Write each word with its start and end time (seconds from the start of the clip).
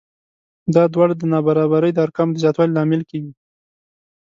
دا 0.75 0.83
دواړه 0.93 1.13
د 1.17 1.23
نابرابرۍ 1.33 1.91
د 1.93 1.97
ارقامو 2.05 2.33
د 2.33 2.37
زیاتوالي 2.43 2.73
لامل 2.73 3.01
کېږي 3.09 3.33